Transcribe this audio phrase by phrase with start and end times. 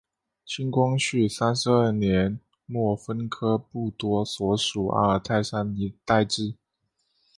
[0.47, 6.55] 清光绪三十二年末分科布多所属阿尔泰山一带置。